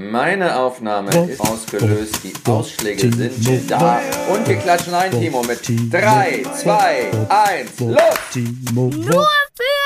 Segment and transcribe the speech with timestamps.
[0.00, 4.00] Meine Aufnahme ist ausgelöst, die Ausschläge sind da.
[4.32, 7.94] Und wir klatschen ein, Timo, mit 3, 2, 1, los!
[8.72, 9.77] Nur für!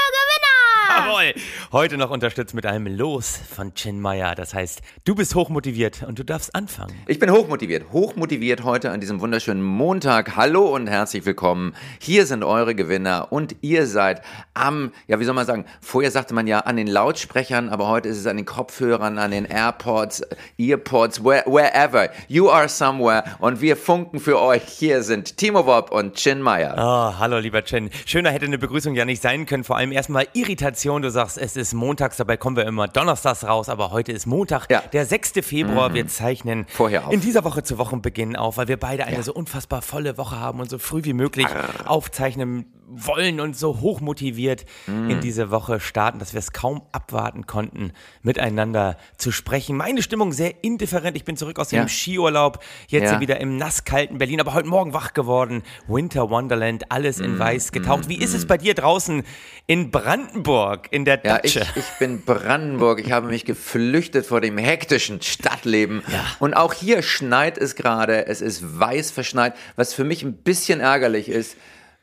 [0.95, 1.35] Jawohl!
[1.73, 4.35] Heute noch unterstützt mit einem Los von Chin Meyer.
[4.35, 6.95] Das heißt, du bist hochmotiviert und du darfst anfangen.
[7.07, 10.37] Ich bin hochmotiviert, hochmotiviert heute an diesem wunderschönen Montag.
[10.37, 11.75] Hallo und herzlich willkommen.
[11.98, 14.20] Hier sind eure Gewinner und ihr seid
[14.52, 18.11] am, ja, wie soll man sagen, vorher sagte man ja an den Lautsprechern, aber heute
[18.11, 20.23] ist es an den Kopfhörern, an den AirPods,
[20.59, 22.11] Earpods, where, wherever.
[22.29, 24.65] You are somewhere und wir funken für euch.
[24.65, 26.74] Hier sind Timo Wob und Chin Meyer.
[26.77, 27.88] Oh, hallo lieber Chin.
[28.05, 29.65] Schöner hätte eine Begrüßung ja nicht sein können.
[29.65, 30.81] Vor allem erstmal Irritation.
[30.84, 34.66] Du sagst, es ist montags, dabei kommen wir immer donnerstags raus, aber heute ist Montag,
[34.68, 34.82] Ja.
[34.92, 35.41] der 6.
[35.42, 35.95] Februar.
[35.95, 37.12] Wir zeichnen Vorher auf.
[37.12, 39.22] in dieser Woche zu Wochenbeginn auf, weil wir beide eine Ja.
[39.22, 41.46] so unfassbar volle Woche haben und so früh wie möglich
[41.86, 47.46] aufzeichnen wollen und so hoch motiviert in diese Woche starten, dass wir es kaum abwarten
[47.46, 47.92] konnten,
[48.23, 49.77] miteinander zu sprechen.
[49.77, 51.16] Meine Stimmung sehr indifferent.
[51.16, 51.88] Ich bin zurück aus dem Ja.
[51.88, 53.20] Skiurlaub, jetzt Ja.
[53.20, 55.62] wieder im nasskalten Berlin, aber heute Morgen wach geworden.
[55.89, 58.08] Winter Wonderland, alles in weiß getaucht.
[58.08, 59.22] Wie ist es bei dir draußen
[59.67, 61.70] in Brandenburg, in der Ja, ich, Datsche?
[61.78, 63.00] ich bin Brandenburg.
[63.00, 66.02] Ich habe mich geflüchtet vor dem hektischen Stadtleben.
[66.39, 68.27] Und auch hier schneit es gerade.
[68.27, 71.56] Es ist weiß verschneit, was für mich ein bisschen ärgerlich ist,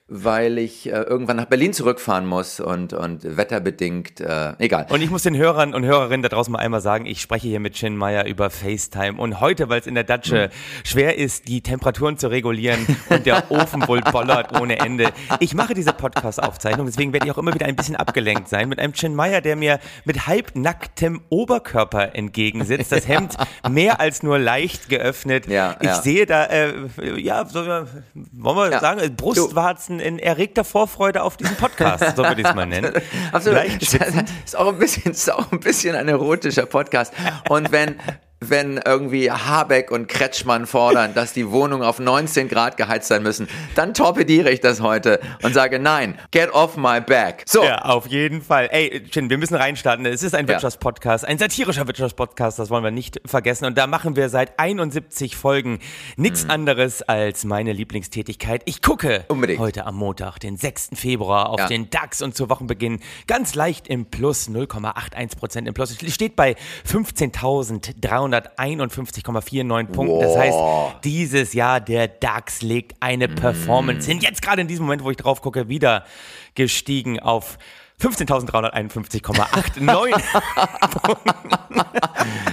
[0.09, 4.87] weil ich äh, irgendwann nach Berlin zurückfahren muss und, und wetterbedingt, äh, egal.
[4.89, 7.59] Und ich muss den Hörern und Hörerinnen da draußen mal einmal sagen, ich spreche hier
[7.59, 9.19] mit Chin Meyer über FaceTime.
[9.21, 10.49] Und heute, weil es in der Datsche
[10.83, 15.11] schwer ist, die Temperaturen zu regulieren und der Ofen wohl bollert ohne Ende.
[15.39, 18.79] Ich mache diese Podcast-Aufzeichnung, deswegen werde ich auch immer wieder ein bisschen abgelenkt sein mit
[18.79, 22.91] einem Chin Meyer, der mir mit halbnacktem Oberkörper entgegensitzt.
[22.91, 23.35] Das Hemd
[23.69, 25.47] mehr als nur leicht geöffnet.
[25.47, 26.01] Ja, ich ja.
[26.01, 26.73] sehe da, äh,
[27.17, 28.79] ja, so, wollen wir Ja.
[28.79, 32.93] sagen, Brustwarzen in erregter Vorfreude auf diesen Podcast, so würde ich es mal nennen.
[33.31, 33.63] Absolut.
[33.81, 37.13] Ist auch ein bisschen, ist auch ein bisschen ein erotischer Podcast.
[37.49, 37.99] Und wenn,
[38.41, 43.47] wenn irgendwie Habeck und Kretschmann fordern, dass die Wohnungen auf 19 Grad geheizt sein müssen,
[43.75, 47.43] dann torpediere ich das heute und sage, nein, get off my back.
[47.47, 47.63] So.
[47.63, 48.69] Ja, auf jeden Fall.
[48.71, 50.05] Ey, Chin, wir müssen reinstarten.
[50.05, 50.47] Es ist ein.
[50.47, 53.65] Wirtschaftspodcast, ein satirischer Wirtschaftspodcast, das wollen wir nicht vergessen.
[53.65, 55.79] Und da machen wir seit 71 Folgen
[56.17, 58.61] nichts anderes als meine Lieblingstätigkeit.
[58.65, 59.59] Ich gucke Unbedingt.
[59.59, 60.91] heute am Montag, den 6.
[60.95, 61.67] Februar, auf Ja.
[61.67, 65.95] den DAX und zu Wochenbeginn ganz leicht im Plus, 0,81 Prozent im Plus.
[66.01, 66.55] Es steht bei
[68.31, 70.19] 15.351,49 Punkten.
[70.19, 70.57] Das heißt,
[71.03, 74.19] dieses Jahr der DAX legt eine Performance hin.
[74.19, 76.05] Jetzt gerade in diesem Moment, wo ich drauf gucke, wieder
[76.55, 77.57] gestiegen auf
[78.01, 79.89] 15.351,89.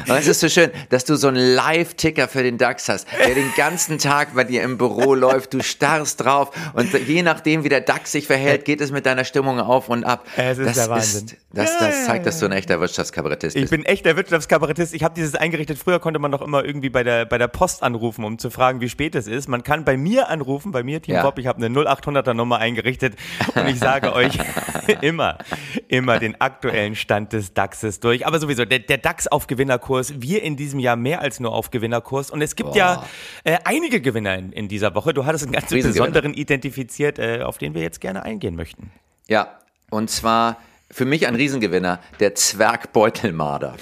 [0.08, 3.34] Und es ist so schön, dass du so einen Live-Ticker für den DAX hast, der
[3.34, 5.54] den ganzen Tag bei dir im Büro läuft.
[5.54, 9.24] Du starrst drauf und je nachdem, wie der DAX sich verhält, geht es mit deiner
[9.24, 10.26] Stimmung auf und ab.
[10.36, 11.26] Es ist das der Wahnsinn.
[11.26, 13.70] Ist, das, das zeigt, dass du ein echter Wirtschaftskabarettist Ich bist.
[13.70, 14.94] bin echt der Wirtschaftskabarettist.
[14.94, 15.78] Ich habe dieses eingerichtet.
[15.78, 18.80] Früher konnte man doch immer irgendwie bei der, bei der Post anrufen, um zu fragen,
[18.80, 19.48] wie spät es ist.
[19.48, 21.22] Man kann bei mir anrufen, bei mir, Team Ja.
[21.22, 21.38] Bob.
[21.38, 23.16] Ich habe eine 0800er Nummer eingerichtet
[23.54, 24.38] und ich sage euch
[25.00, 25.38] immer,
[25.88, 28.26] immer den aktuellen Stand des DAXes durch.
[28.26, 30.14] Aber sowieso, der, der DAX auf Gewinnerkurs.
[30.20, 32.30] Wir in diesem Jahr mehr als nur auf Gewinnerkurs.
[32.30, 33.04] Und es gibt ja
[33.44, 35.14] äh, einige Gewinner in, in dieser Woche.
[35.14, 38.90] Du hattest einen ganz besonderen identifiziert, äh, auf den wir jetzt gerne eingehen möchten.
[39.28, 39.58] Ja,
[39.90, 40.56] und zwar
[40.90, 43.76] für mich ein Riesengewinner, der Zwergbeutelmarder.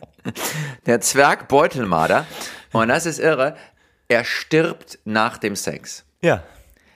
[0.86, 2.26] der Zwergbeutelmarder.
[2.72, 3.56] Und das ist irre.
[4.08, 6.04] Er stirbt nach dem Sex.
[6.20, 6.42] Ja.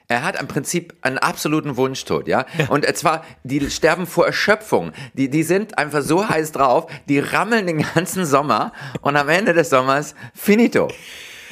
[0.06, 2.44] Er hat im Prinzip einen absoluten Wunschtod, ja.
[2.69, 4.93] Und zwar, die sterben vor Erschöpfung.
[5.15, 9.55] Die, die sind einfach so heiß drauf, die rammeln den ganzen Sommer und am Ende
[9.55, 10.89] des Sommers finito.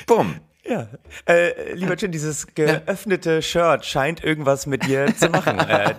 [0.07, 0.41] Bumm.
[0.65, 0.87] Ja,
[1.29, 5.59] äh, lieber Chin, dieses geöffnete Shirt scheint irgendwas mit dir zu machen.
[5.59, 5.93] Äh,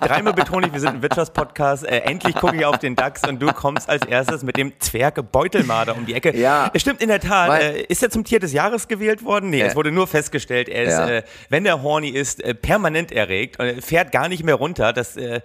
[0.00, 1.84] dreimal betone ich, wir sind ein Wirtschaftspodcast.
[1.86, 5.30] Äh, endlich gucke ich auf den DAX und du kommst als erstes mit dem Zwerg
[5.30, 6.36] Beutelmarder um die Ecke.
[6.36, 6.68] Ja.
[6.74, 7.48] Es stimmt in der Tat.
[7.48, 9.50] Weil- Äh, ist er zum Tier des Jahres gewählt worden?
[9.50, 9.66] Nee, Äh.
[9.66, 11.08] es wurde nur festgestellt, er ist, Ja.
[11.08, 14.92] äh, wenn er horny ist, äh, permanent erregt und fährt gar nicht mehr runter.
[14.92, 15.42] Das äh,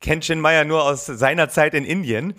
[0.00, 2.32] kennt Chin Meyer nur aus seiner Zeit in Indien.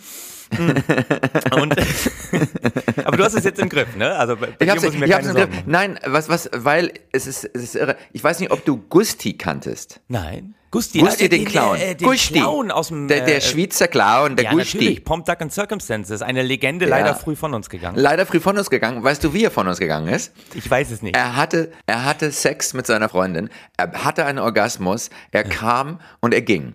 [1.52, 1.76] Und,
[3.06, 4.16] aber du hast es jetzt im Griff, ne?
[4.16, 5.64] Also bei Ich hab's, muss ich mir ich keine im Sorgen Griff.
[5.66, 7.98] Nein, was, was, weil es ist, es ist irre.
[8.14, 10.00] Ich weiß nicht, ob du Gusti kanntest.
[10.08, 10.56] Nein.
[10.70, 11.78] Gusti, Gusti, äh, den Clown.
[11.78, 12.34] Äh, den Gusti.
[12.34, 13.08] Clown aus dem.
[13.08, 14.78] Der, der äh, Schweizer Clown, der ja, Gusti.
[14.78, 15.06] natürlich.
[15.06, 16.22] Pomp, Duck and Circumstances.
[16.22, 17.98] Eine Legende, leider früh von uns gegangen.
[17.98, 19.02] Leider früh von uns gegangen.
[19.02, 20.34] Weißt du, wie er von uns gegangen ist?
[20.56, 21.16] Ich weiß es nicht.
[21.16, 23.50] Er hatte, er hatte Sex mit seiner Freundin.
[23.78, 25.10] Er hatte einen Orgasmus.
[25.32, 26.74] Er kam und er ging.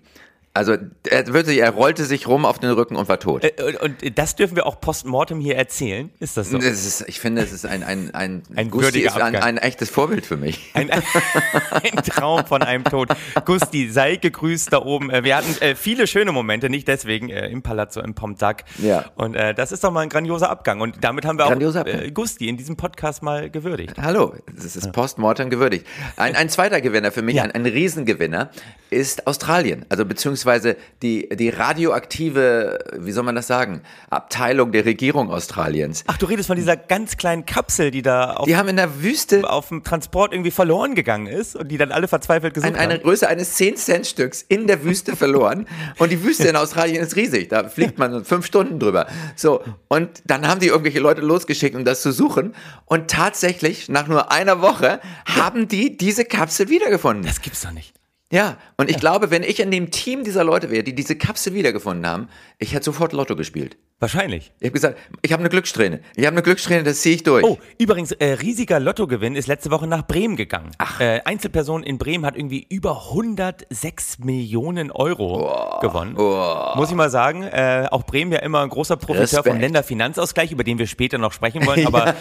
[0.54, 0.76] Also
[1.08, 3.42] er, würde, er rollte sich rum auf den Rücken und war tot.
[3.42, 6.10] Äh, und das dürfen wir auch postmortem hier erzählen.
[6.20, 6.58] Ist das so?
[6.58, 9.88] Das ist, ich finde, es ist ein, ein, ein, ein, Gusti ist ein, ein, echtes
[9.88, 10.70] Vorbild für mich.
[10.74, 10.90] Ein,
[11.70, 13.08] ein, Traum von einem Tod.
[13.46, 15.08] Gusti, sei gegrüßt da oben.
[15.08, 18.64] Äh, wir hatten äh, viele schöne Momente, nicht deswegen äh, im Palazzo im Pomtag.
[18.76, 19.06] Ja.
[19.14, 20.82] Und äh, das ist doch mal ein grandioser Abgang.
[20.82, 23.94] Und damit haben wir auch äh, Gusti in diesem Podcast mal gewürdigt.
[23.98, 25.86] Hallo, das ist postmortem gewürdigt.
[26.16, 27.44] Ein, ein zweiter Gewinner für mich, ja.
[27.44, 28.50] ein, ein Riesengewinner,
[28.90, 29.86] ist Australien.
[29.88, 36.04] Also beziehungsweise beziehungsweise die, die radioaktive, wie soll man das sagen, Abteilung der Regierung Australiens.
[36.06, 39.02] Ach, du redest von dieser ganz kleinen Kapsel, die da auf, die haben in der
[39.02, 42.78] Wüste auf dem Transport irgendwie verloren gegangen ist und die dann alle verzweifelt gesucht ein,
[42.78, 42.90] haben.
[42.90, 45.66] Eine Größe eines 10-Cent-Stücks in der Wüste verloren.
[45.98, 47.48] Und die Wüste in Australien ist riesig.
[47.48, 49.06] Da fliegt man fünf Stunden drüber.
[49.36, 49.62] So.
[49.88, 52.54] Und dann haben die irgendwelche Leute losgeschickt, um das zu suchen.
[52.86, 57.24] Und tatsächlich, nach nur einer Woche, haben die diese Kapsel wiedergefunden.
[57.24, 57.94] Das gibt's doch nicht.
[58.32, 59.00] Ja, und ich ja.
[59.00, 62.72] glaube, wenn ich in dem Team dieser Leute wäre, die diese Kapsel wiedergefunden haben, ich
[62.72, 63.76] hätte sofort Lotto gespielt.
[64.00, 64.52] Wahrscheinlich.
[64.58, 66.00] Ich habe gesagt, ich habe eine Glückssträhne.
[66.16, 67.44] Ich habe eine Glückssträhne, das ziehe ich durch.
[67.44, 70.70] Oh, übrigens, äh, riesiger Lottogewinn ist letzte Woche nach Bremen gegangen.
[70.78, 70.98] Ach.
[70.98, 75.80] Äh, Einzelperson in Bremen hat irgendwie über 106 Millionen Euro oh.
[75.80, 76.16] gewonnen.
[76.16, 76.72] Oh.
[76.74, 77.42] Muss ich mal sagen.
[77.42, 79.46] Äh, auch Bremen ja immer ein großer Profiteur Respekt.
[79.46, 81.86] vom Länderfinanzausgleich, über den wir später noch sprechen wollen.
[81.86, 82.14] Aber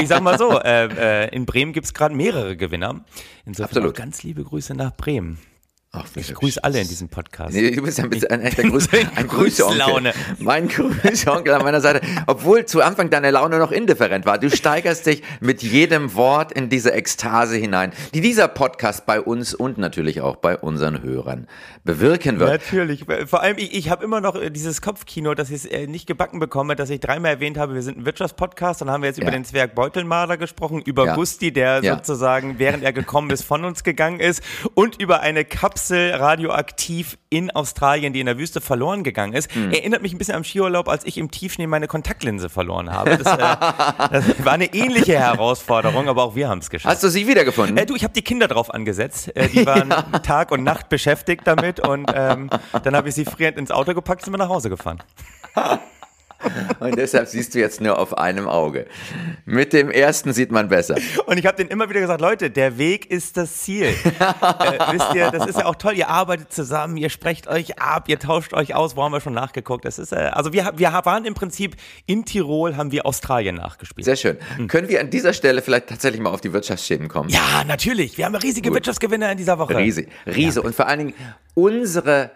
[0.00, 3.04] ich sag mal so, äh, äh, in Bremen gibt es gerade mehrere Gewinner.
[3.44, 3.96] Insofern Absolut.
[3.96, 5.38] ganz liebe Grüße nach Bremen.
[5.98, 7.54] Ach, ich grüße alle in diesem Podcast.
[7.54, 10.12] Nee, du bist ja ein, ein echter Grüß, ein Grüßonkel.
[10.40, 12.02] Mein Grüßonkel an meiner Seite.
[12.26, 14.36] Obwohl zu Anfang deine Laune noch indifferent war.
[14.36, 19.54] Du steigerst dich mit jedem Wort in diese Ekstase hinein, die dieser Podcast bei uns
[19.54, 21.46] und natürlich auch bei unseren Hörern
[21.84, 22.50] bewirken wird.
[22.50, 23.06] Natürlich.
[23.26, 26.06] Vor allem, ich, ich habe immer noch äh, dieses Kopfkino, dass ich es äh, nicht
[26.06, 28.82] gebacken bekomme, dass ich dreimal erwähnt habe, wir sind ein Wirtschaftspodcast.
[28.82, 29.22] Dann haben wir jetzt ja.
[29.22, 31.14] über den Zwerg Beutelmaler gesprochen, über ja.
[31.14, 31.94] Gusti, der ja.
[31.94, 34.42] sozusagen, während er gekommen ist, von uns gegangen ist
[34.74, 39.54] und über eine Kapsel Kapsel radioaktiv in Australien, die in der Wüste verloren gegangen ist.
[39.54, 39.72] Mhm.
[39.72, 43.18] Erinnert mich ein bisschen am Skiurlaub, als ich im Tiefschnee meine Kontaktlinse verloren habe.
[43.18, 43.36] Das, äh,
[44.10, 46.94] das war eine ähnliche Herausforderung, aber auch wir haben es geschafft.
[46.94, 47.76] Hast du sie wiedergefunden?
[47.76, 49.36] Äh, du, ich habe die Kinder drauf angesetzt.
[49.36, 50.00] Äh, die waren ja.
[50.20, 52.48] Tag und Nacht beschäftigt damit und ähm,
[52.82, 55.02] dann habe ich sie frierend ins Auto gepackt und sind wir nach Hause gefahren.
[56.80, 58.86] Und deshalb siehst du jetzt nur auf einem Auge.
[59.44, 60.96] Mit dem ersten sieht man besser.
[61.26, 63.86] Und ich habe denen immer wieder gesagt, Leute, der Weg ist das Ziel.
[63.86, 63.92] äh,
[64.92, 65.94] wisst ihr, das ist ja auch toll.
[65.94, 68.96] Ihr arbeitet zusammen, ihr sprecht euch ab, ihr tauscht euch aus.
[68.96, 69.84] Wo haben wir schon nachgeguckt?
[69.84, 71.76] Das ist, äh, also wir, wir waren im Prinzip
[72.06, 74.04] in Tirol, haben wir Australien nachgespielt.
[74.04, 74.36] Sehr schön.
[74.56, 74.68] Hm.
[74.68, 77.28] Können wir an dieser Stelle vielleicht tatsächlich mal auf die Wirtschaftsschäden kommen?
[77.30, 78.18] Ja, natürlich.
[78.18, 78.76] Wir haben riesige Gut.
[78.76, 79.76] Wirtschaftsgewinne in dieser Woche.
[79.76, 80.08] Riesig.
[80.26, 80.60] Riese.
[80.60, 80.66] Ja.
[80.66, 81.14] Und vor allen Dingen
[81.54, 82.30] unsere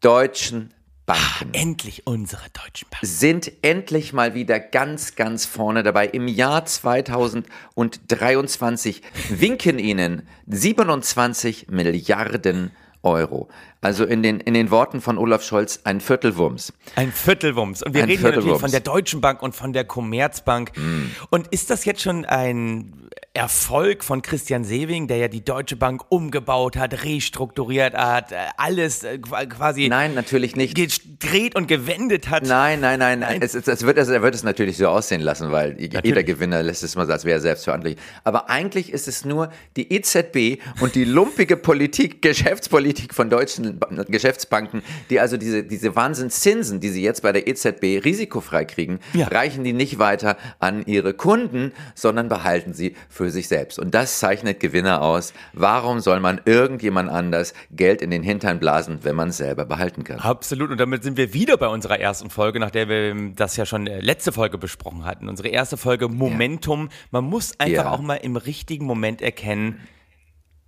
[0.00, 0.72] deutschen
[1.06, 1.22] Banken.
[1.22, 3.06] Ah, endlich unsere deutschen Banken.
[3.06, 6.06] Sind endlich mal wieder ganz, ganz vorne dabei.
[6.06, 12.70] Im Jahr 2023 winken ihnen 27 Milliarden
[13.02, 13.48] Euro.
[13.82, 16.72] Also in den, in den Worten von Olaf Scholz ein Viertelwumms.
[16.94, 17.82] Ein Viertelwumms.
[17.82, 20.70] Und wir ein reden hier natürlich von der Deutschen Bank und von der Commerzbank.
[20.76, 21.06] Mm.
[21.30, 26.02] Und ist das jetzt schon ein Erfolg von Christian Sewing, der ja die Deutsche Bank
[26.10, 29.88] umgebaut hat, restrukturiert hat, äh, alles äh, quasi.
[29.88, 30.74] Nein, natürlich nicht.
[30.76, 32.44] Gedreht und gewendet hat.
[32.44, 33.20] Nein, nein, nein.
[33.20, 33.40] nein.
[33.40, 36.04] Es, es, wird, er wird es natürlich so aussehen lassen, weil natürlich.
[36.04, 37.98] jeder Gewinner lässt es mal als wäre er selbstverantwortlich.
[38.22, 43.71] Aber eigentlich ist es nur die EZB und die lumpige Politik, Geschäftspolitik von deutschen
[44.08, 49.28] Geschäftsbanken, die also diese, diese Wahnsinnszinsen, die sie jetzt bei der EZB risikofrei kriegen, ja.
[49.28, 53.78] reichen die nicht weiter an ihre Kunden, sondern behalten sie für sich selbst.
[53.78, 55.32] Und das zeichnet Gewinner aus.
[55.52, 60.04] Warum soll man irgendjemand anders Geld in den Hintern blasen, wenn man es selber behalten
[60.04, 60.18] kann?
[60.18, 60.70] Absolut.
[60.70, 63.86] Und damit sind wir wieder bei unserer ersten Folge, nach der wir das ja schon
[63.86, 65.28] äh, letzte Folge besprochen hatten.
[65.28, 66.84] Unsere erste Folge Momentum.
[66.84, 66.96] Ja.
[67.10, 67.90] Man muss einfach ja.
[67.90, 69.80] auch mal im richtigen Moment erkennen,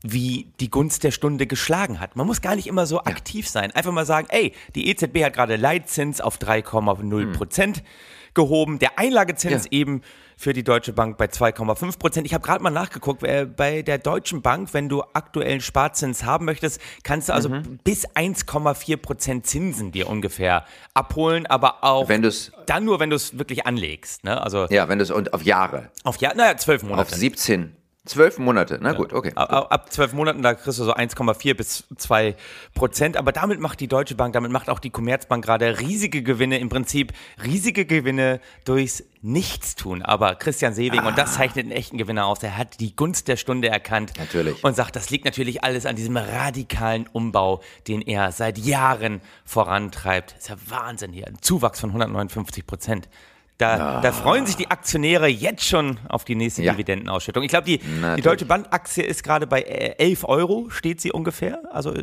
[0.05, 2.15] wie die Gunst der Stunde geschlagen hat.
[2.15, 3.07] Man muss gar nicht immer so ja.
[3.07, 3.71] aktiv sein.
[3.73, 7.85] Einfach mal sagen, ey, die EZB hat gerade Leitzins auf 3,0 Prozent hm.
[8.35, 8.79] gehoben.
[8.79, 9.73] Der Einlagezins ja.
[9.73, 10.03] eben
[10.37, 12.27] für die Deutsche Bank bei 2,5 Prozent.
[12.27, 13.23] Ich habe gerade mal nachgeguckt,
[13.57, 17.79] bei der Deutschen Bank, wenn du aktuellen Sparzins haben möchtest, kannst du also mhm.
[17.83, 22.29] bis 1,4 Prozent Zinsen dir ungefähr abholen, aber auch wenn
[22.67, 24.25] dann nur, wenn du es wirklich anlegst.
[24.25, 24.39] Ne?
[24.43, 25.91] Also, ja, wenn du es auf Jahre.
[26.03, 27.01] Auf Jahre, naja, zwölf Monate.
[27.01, 27.75] Auf 17.
[28.07, 29.33] Zwölf Monate, na gut, okay.
[29.35, 32.37] Ab, ab zwölf Monaten, da kriegst du so 1,4 bis 2
[32.75, 33.17] Prozent.
[33.17, 36.69] Aber damit macht die Deutsche Bank, damit macht auch die Commerzbank gerade riesige Gewinne, im
[36.69, 40.03] Prinzip riesige Gewinne durchs Nichtstun.
[40.03, 41.09] Aber Christian Sewing, ah.
[41.09, 41.39] und das ah.
[41.39, 44.13] zeichnet einen echten Gewinner aus, er hat die Gunst der Stunde erkannt.
[44.19, 44.63] Natürlich.
[44.63, 50.33] Und sagt, das liegt natürlich alles an diesem radikalen Umbau, den er seit Jahren vorantreibt.
[50.33, 51.27] Das ist ja Wahnsinn hier.
[51.27, 53.09] Ein Zuwachs von 159 Prozent.
[53.59, 54.01] Da, ja.
[54.01, 56.73] da, freuen sich die Aktionäre jetzt schon auf die nächste ja.
[56.73, 57.45] Dividendenausschüttung.
[57.45, 57.79] Ich glaube, die,
[58.17, 61.63] die Deutsche Bankaktie ist gerade bei 11 äh, Euro, steht sie ungefähr.
[61.73, 61.95] Also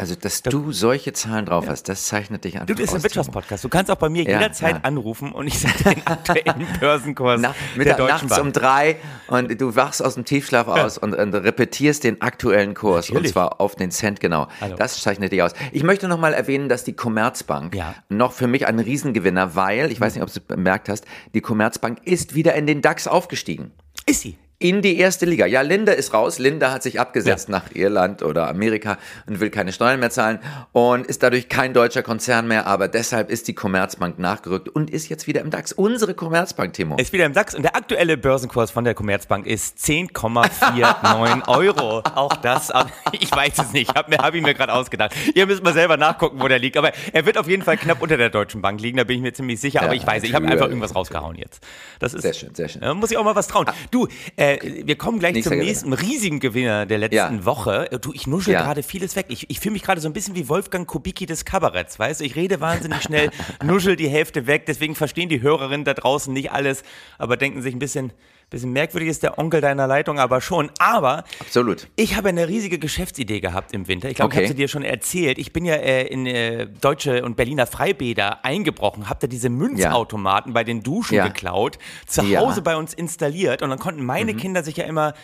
[0.00, 2.66] Also, dass du solche Zahlen drauf hast, das zeichnet dich an.
[2.66, 3.62] Du bist ein Wirtschaftspodcast.
[3.64, 4.80] Du kannst auch bei mir Ja, jederzeit ja.
[4.82, 8.42] anrufen und ich sage den aktuellen Börsenkurs Na, der Mittag, Deutschen nachts Bank.
[8.46, 8.96] um drei
[9.28, 13.28] und du wachst aus dem Tiefschlaf aus und, und repetierst den aktuellen Kurs Natürlich.
[13.28, 14.48] und zwar auf den Cent genau.
[14.62, 14.74] Hallo.
[14.76, 15.52] Das zeichnet dich aus.
[15.70, 17.94] Ich möchte noch mal erwähnen, dass die Commerzbank Ja.
[18.08, 21.04] noch für mich ein Riesengewinner, weil, ich weiß nicht, ob du es bemerkt hast,
[21.34, 23.72] die Commerzbank ist wieder in den DAX aufgestiegen.
[24.06, 24.38] Ist sie?
[24.62, 25.46] In die erste Liga.
[25.46, 26.38] Ja, Linda ist raus.
[26.38, 30.38] Linda hat sich abgesetzt nach Irland oder Amerika und will keine Steuern mehr zahlen
[30.72, 32.66] und ist dadurch kein deutscher Konzern mehr.
[32.66, 35.72] Aber deshalb ist die Commerzbank nachgerückt und ist jetzt wieder im DAX.
[35.72, 36.96] Unsere Commerzbank, Timo.
[36.98, 42.02] Ist wieder im DAX und der aktuelle Börsenkurs von der Commerzbank ist 10,49 Euro.
[42.14, 45.14] Auch das, aber ich weiß es nicht, habe hab ich mir gerade ausgedacht.
[45.34, 46.76] Ihr müsst mal selber nachgucken, wo der liegt.
[46.76, 49.22] Aber er wird auf jeden Fall knapp unter der Deutschen Bank liegen, da bin ich
[49.22, 49.80] mir ziemlich sicher.
[49.80, 51.66] Aber Ja, ich weiß, ich habe einfach irgendwas rausgehauen jetzt.
[51.98, 52.82] Das ist Sehr schön, sehr schön.
[52.82, 53.64] Ja, muss ich auch mal was trauen.
[53.90, 55.68] Du, äh, wir kommen gleich Nächster zum Gewinner.
[55.70, 57.44] nächsten riesigen Gewinner der letzten Ja.
[57.44, 57.90] Woche.
[57.92, 58.62] Äh, Du, ich nuschel Ja.
[58.62, 59.26] gerade vieles weg.
[59.28, 62.24] Ich, ich fühle mich gerade so ein bisschen wie Wolfgang Kubicki des Kabaretts, weißt du?
[62.24, 63.30] Ich rede wahnsinnig schnell,
[63.64, 66.82] nuschel die Hälfte weg, deswegen verstehen die Hörerinnen da draußen nicht alles,
[67.18, 68.12] aber denken sich ein bisschen,
[68.50, 70.70] bisschen merkwürdig ist der Onkel deiner Leitung, aber schon.
[70.78, 71.88] Aber Absolut.
[71.96, 74.08] ich habe eine riesige Geschäftsidee gehabt im Winter.
[74.10, 74.38] Ich glaube, Okay.
[74.42, 75.38] ich habe sie dir schon erzählt.
[75.38, 80.52] Ich bin ja äh, in äh, deutsche und Berliner Freibäder eingebrochen, habe da diese Münzautomaten
[80.52, 81.26] bei den Duschen Ja.
[81.28, 82.40] geklaut, zu Ja.
[82.40, 85.14] Hause bei uns installiert und dann konnten meine Kinder sich ja immer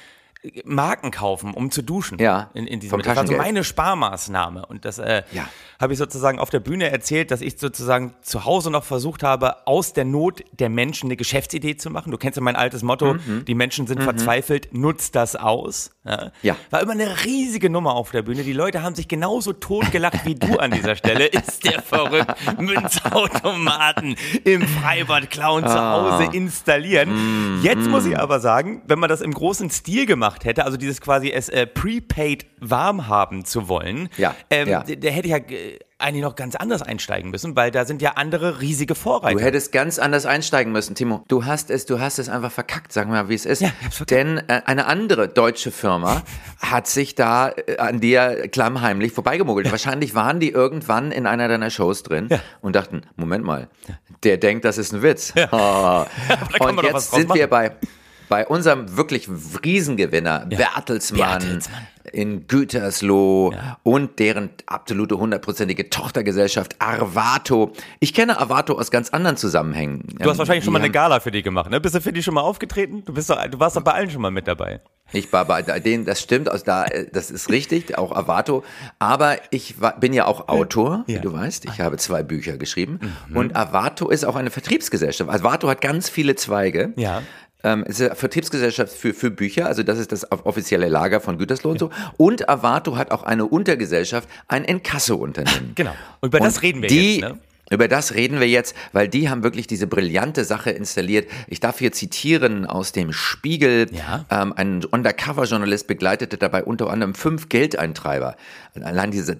[0.65, 2.19] Marken kaufen, um zu duschen.
[2.19, 4.67] Ja, In, in diesem das war so meine Sparmaßnahme.
[4.67, 5.49] Und das äh, Ja.
[5.81, 9.67] habe ich sozusagen auf der Bühne erzählt, dass ich sozusagen zu Hause noch versucht habe,
[9.67, 12.11] aus der Not der Menschen eine Geschäftsidee zu machen.
[12.11, 15.91] Du kennst ja mein altes Motto, die Menschen sind verzweifelt, nutzt das aus.
[16.05, 16.17] Ja.
[16.27, 16.31] Mhm.
[16.43, 16.57] Ja.
[16.71, 18.43] War immer eine riesige Nummer auf der Bühne.
[18.45, 21.27] Die Leute haben sich genauso totgelacht wie du an dieser Stelle.
[21.27, 22.33] Ist der verrückt?
[22.59, 26.19] Münzautomaten im Freibad klauen, zu Ah.
[26.19, 27.57] Hause installieren.
[27.59, 27.63] Mhm.
[27.63, 31.01] Jetzt muss ich aber sagen, wenn man das im großen Stil gemacht hätte, also dieses
[31.01, 34.83] quasi es äh, prepaid warm haben zu wollen, Ja, ähm, ja.
[34.83, 38.61] der hätte ja äh, eigentlich noch ganz anders einsteigen müssen, weil da sind ja andere
[38.61, 39.39] riesige Vorreiter.
[39.39, 41.25] Du hättest ganz anders einsteigen müssen, Timo.
[41.29, 43.63] Du hast es, du hast es einfach verkackt, sagen wir mal, wie es ist.
[43.63, 43.71] Ja.
[44.11, 46.23] Denn äh, eine andere deutsche Firma
[46.61, 49.71] hat sich da äh, an dir klammheimlich vorbeigemogelt.
[49.71, 52.29] Wahrscheinlich waren die irgendwann in einer deiner Shows drin
[52.61, 53.69] und dachten, Moment mal,
[54.23, 55.33] der denkt, das ist ein Witz.
[55.51, 56.07] Kann
[56.61, 57.73] und jetzt sind wir bei
[58.29, 59.29] bei unserem wirklich
[59.65, 61.87] Riesengewinner Bertelsmann, Bertelsmann.
[62.13, 63.53] in Gütersloh
[63.83, 67.73] und deren absolute hundertprozentige Tochtergesellschaft Arvato.
[68.01, 70.05] Ich kenne Arvato aus ganz anderen Zusammenhängen.
[70.19, 71.81] Du hast wahrscheinlich schon mal eine Gala für die gemacht, ne?
[71.81, 73.05] Bist du für die schon mal aufgetreten?
[73.05, 74.81] Du, bist doch, du warst doch bei allen schon mal mit dabei.
[75.13, 78.65] Ich war bei denen, das stimmt, aus da, äh, das ist richtig, auch Avato.
[78.99, 81.19] Aber ich war, bin ja auch Autor, Ja.
[81.19, 81.65] wie du weißt.
[81.67, 82.99] Ich habe zwei Bücher geschrieben.
[83.33, 85.31] Und Avato ist auch eine Vertriebsgesellschaft.
[85.31, 86.93] Avato hat ganz viele Zweige.
[86.97, 87.23] Ja.
[87.67, 91.37] Ähm, es ist eine Vertriebsgesellschaft für, für Bücher, also das ist das offizielle Lager von
[91.37, 91.91] Gütersloh und so.
[92.17, 95.57] Und Avato hat auch eine Untergesellschaft, ein Inkasso-Unternehmen.
[95.75, 95.95] Genau.
[96.21, 97.39] Und über das reden wir die, jetzt, ne?
[97.71, 101.29] Über das reden wir jetzt, weil die haben wirklich diese brillante Sache installiert.
[101.49, 103.89] Ich darf hier zitieren aus dem Spiegel.
[103.93, 104.25] Ja.
[104.31, 108.37] Ähm, ein Undercover-Journalist begleitete dabei unter anderem fünf Geldeintreiber.
[108.81, 109.37] Allein diese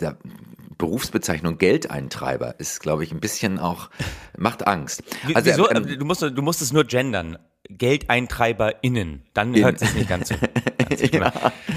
[0.77, 3.91] Berufsbezeichnung Geldeintreiber ist, glaube ich, ein bisschen auch,
[4.37, 5.05] macht Angst.
[5.35, 5.71] Also, Wieso?
[5.71, 7.39] ähm, du, musst, du musst es nur gendern.
[7.71, 9.23] GeldeintreiberInnen.
[9.35, 10.35] Dann hört es nicht ganz so.
[10.89, 11.25] Ganz so schlimm.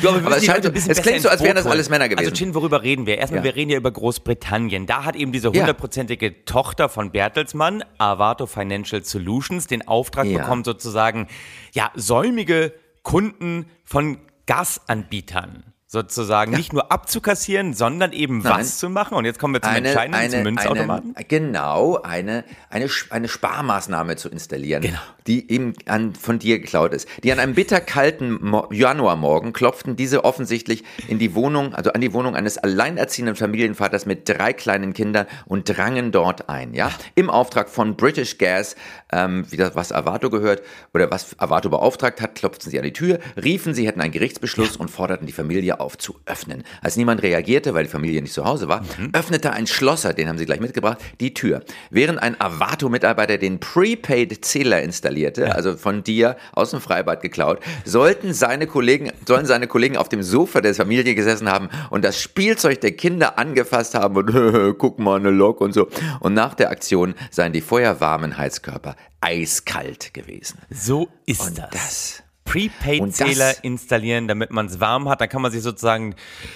[0.01, 2.27] Du, aber Aber es scheint es klingt so, als wären das alles Männer gewesen.
[2.27, 3.17] Also Chin, worüber reden wir?
[3.17, 3.43] Erstmal, Ja.
[3.46, 4.86] wir reden ja über Großbritannien.
[4.86, 5.62] Da hat eben diese Ja.
[5.62, 10.39] hundertprozentige Tochter von Bertelsmann, Avato Financial Solutions, den Auftrag Ja.
[10.39, 11.27] bekommen, sozusagen,
[11.74, 18.60] ja, säumige Kunden von Gasanbietern sozusagen nicht nur abzukassieren, sondern eben Nein.
[18.60, 19.15] was zu machen.
[19.15, 21.15] Und jetzt kommen wir zum eine, Entscheidenden, zum eine, Münzautomaten.
[21.15, 25.00] eine, genau, eine, eine, eine Sparmaßnahme zu installieren, Genau.
[25.29, 27.07] Die eben an, von dir geklaut ist.
[27.24, 32.13] Die an einem bitterkalten Mo Januarmorgen klopften diese offensichtlich in die Wohnung, also an die
[32.13, 37.69] Wohnung eines alleinerziehenden Familienvaters mit drei kleinen Kindern und drangen dort ein, ja, im Auftrag
[37.69, 38.75] von British Gas,
[39.12, 40.63] ähm, wie das, was Avato gehört
[40.95, 44.77] oder was Avato beauftragt hat, klopften sie an die Tür, riefen, sie hätten einen Gerichtsbeschluss
[44.77, 46.63] und forderten die Familie auf zu öffnen.
[46.81, 48.83] Als niemand reagierte, weil die Familie nicht zu Hause war,
[49.13, 51.63] öffnete ein Schlosser, den haben sie gleich mitgebracht, die Tür.
[51.91, 54.81] Während ein Avato-Mitarbeiter den Prepaid-Zähler
[55.19, 60.09] installierte, also von dir aus dem Freibad geklaut, sollten seine Kollegen, sollen seine Kollegen auf
[60.09, 64.99] dem Sofa der Familie gesessen haben und das Spielzeug der Kinder angefasst haben und guck
[64.99, 65.88] mal eine Lok und so.
[66.19, 70.59] Und nach der Aktion seien die feuerwarmen Heizkörper eiskalt gewesen.
[70.69, 71.69] So ist Und das.
[71.71, 75.21] das Prepaid-Zähler installieren, damit man es warm hat.
[75.21, 76.15] Dann kann man sich sozusagen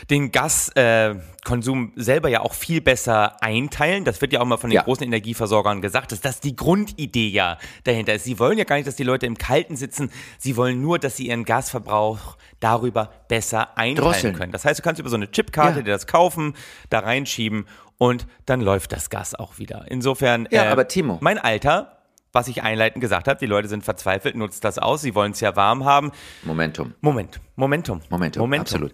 [0.10, 4.04] den Gaskonsum äh, selber ja auch viel besser einteilen.
[4.04, 4.84] Das wird ja auch mal von den ja.
[4.84, 8.24] großen Energieversorgern gesagt, dass das die Grundidee ja dahinter ist.
[8.24, 10.12] Sie wollen ja gar nicht, dass die Leute im Kalten sitzen.
[10.40, 14.36] Sie wollen nur, dass sie ihren Gasverbrauch darüber besser einteilen Drosseln.
[14.36, 14.52] können.
[14.52, 15.84] Das heißt, du kannst über so eine Chipkarte ja.
[15.84, 16.56] dir das kaufen,
[16.90, 17.66] da reinschieben
[17.98, 19.86] und dann läuft das Gas auch wieder.
[19.90, 21.20] Insofern, ja, äh, aber Timo.
[21.22, 21.93] mein Alter
[22.34, 23.40] was ich einleitend gesagt habe.
[23.40, 26.12] Die Leute sind verzweifelt, nutzt das aus, sie wollen es ja warm haben.
[26.44, 26.94] Momentum.
[27.00, 28.02] Moment, Momentum.
[28.10, 28.62] Momentum, Momentum.
[28.62, 28.92] absolut.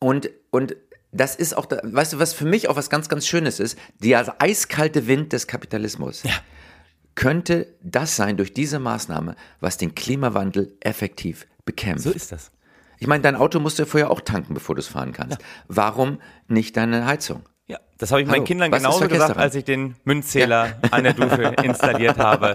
[0.00, 0.74] Und, und
[1.12, 3.78] das ist auch, da, weißt du, was für mich auch was ganz, ganz Schönes ist,
[4.00, 6.24] der eiskalte Wind des Kapitalismus.
[6.24, 6.32] Ja.
[7.14, 12.02] Könnte das sein durch diese Maßnahme, was den Klimawandel effektiv bekämpft?
[12.02, 12.50] So ist das.
[12.98, 15.40] Ich meine, dein Auto musst du vorher auch tanken, bevor du es fahren kannst.
[15.40, 15.46] Ja.
[15.68, 17.48] Warum nicht deine Heizung?
[17.66, 20.74] Ja, das habe ich Hallo, meinen Kindern genauso gesagt, als ich den Münzzähler ja.
[20.90, 22.54] an der Dusche installiert habe.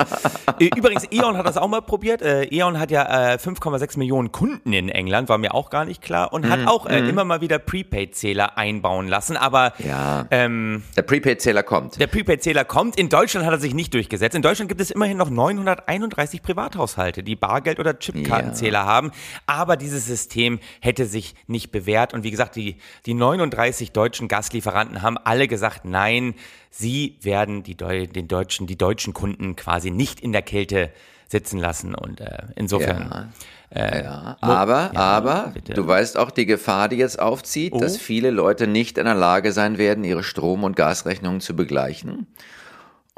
[0.59, 2.21] Übrigens, E.ON hat das auch mal probiert.
[2.21, 6.01] Äh, E.ON hat ja äh, 5,6 Millionen Kunden in England, war mir auch gar nicht
[6.01, 6.49] klar, und mhm.
[6.49, 7.09] hat auch äh, mhm.
[7.09, 9.37] immer mal wieder Prepaid-Zähler einbauen lassen.
[9.37, 11.99] Aber ja, ähm, der Prepaid-Zähler kommt.
[12.01, 12.97] Der Prepaid-Zähler kommt.
[12.97, 14.35] In Deutschland hat er sich nicht durchgesetzt.
[14.35, 18.85] In Deutschland gibt es immerhin noch 931 Privathaushalte, die Bargeld- oder Chipkartenzähler ja.
[18.85, 19.11] haben.
[19.45, 22.13] Aber dieses System hätte sich nicht bewährt.
[22.13, 26.33] Und wie gesagt, die, die 39 deutschen Gaslieferanten haben alle gesagt, nein,
[26.71, 30.91] sie werden die, Deu den deutschen, die deutschen Kunden quasi nicht in der Kälte
[31.27, 31.93] sitzen lassen.
[31.93, 33.09] Und äh, insofern.
[33.11, 33.29] Ja.
[33.71, 35.75] Äh, ja, aber, ja, aber, bitte.
[35.75, 37.79] du weißt auch die Gefahr, die jetzt aufzieht, oh.
[37.79, 42.25] dass viele Leute nicht in der Lage sein werden, ihre Strom- und Gasrechnungen zu begleichen.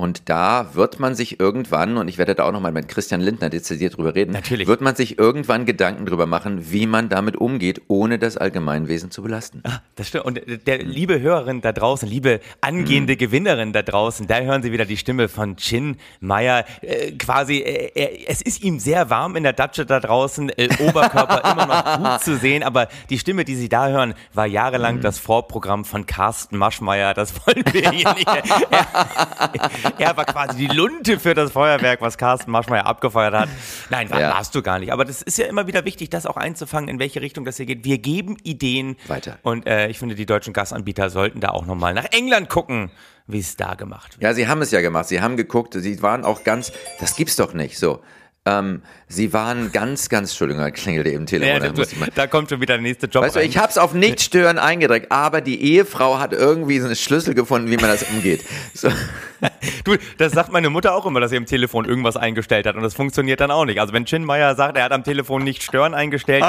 [0.01, 3.51] Und da wird man sich irgendwann, und ich werde da auch nochmal mit Christian Lindner
[3.51, 4.67] dezidiert drüber reden, Natürlich.
[4.67, 9.21] wird man sich irgendwann Gedanken drüber machen, wie man damit umgeht, ohne das Allgemeinwesen zu
[9.21, 9.61] belasten.
[9.63, 10.25] Ah, das stimmt.
[10.25, 13.17] Und der liebe Hörerin da draußen, liebe angehende mhm.
[13.19, 16.65] Gewinnerin da draußen, da hören Sie wieder die Stimme von Chin Meyer.
[16.81, 20.69] Äh, quasi, äh, äh, es ist ihm sehr warm in der Datsche da draußen, äh,
[20.79, 24.95] Oberkörper immer noch gut zu sehen, aber die Stimme, die Sie da hören, war jahrelang
[24.95, 25.01] mhm.
[25.01, 27.13] das Vorprogramm von Carsten Maschmeyer.
[27.13, 28.27] Das wollen wir hier nicht.
[30.01, 33.49] Er, war quasi die Lunte für das Feuerwerk, was Carsten Maschmeyer abgefeuert hat.
[33.89, 34.33] Nein, war, ja.
[34.33, 34.91] warst du gar nicht.
[34.91, 37.65] Aber das ist ja immer wieder wichtig, das auch einzufangen, in welche Richtung das hier
[37.65, 37.85] geht.
[37.85, 38.95] Wir geben Ideen.
[39.07, 39.37] Weiter.
[39.43, 42.91] Und äh, ich finde, die deutschen Gasanbieter sollten da auch nochmal nach England gucken
[43.27, 44.23] wie es da gemacht wird.
[44.23, 45.07] Ja, sie haben es ja gemacht.
[45.07, 45.73] Sie haben geguckt.
[45.73, 48.01] Sie waren auch ganz, das gibt's doch nicht so.
[48.47, 51.63] Ähm, sie waren ganz, ganz, Entschuldigung, da klingelte eben Telefon.
[51.63, 53.23] Ja, da, da, kommt schon wieder der nächste Job.
[53.23, 56.95] Weißt du, ich hab's auf nicht stören eingedrückt, aber die Ehefrau hat irgendwie so einen
[56.95, 58.43] Schlüssel gefunden, wie man das umgeht.
[58.73, 58.89] So.
[59.83, 62.83] Du, das sagt meine Mutter auch immer, dass sie im Telefon irgendwas eingestellt hat und
[62.83, 63.79] das funktioniert dann auch nicht.
[63.79, 66.43] Also wenn Chin Meyer sagt, er hat am Telefon nicht stören eingestellt,